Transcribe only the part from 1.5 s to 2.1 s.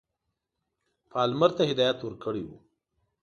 ته هدایت